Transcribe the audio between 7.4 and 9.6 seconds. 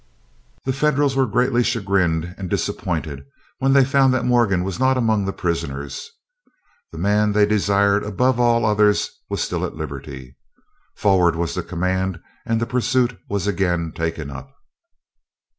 desired above all others was